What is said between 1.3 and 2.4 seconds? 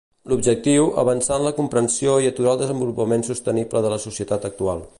en la comprensió i